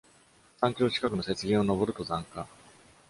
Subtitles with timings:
[0.59, 2.47] 山頂近くの雪原を登る登山家。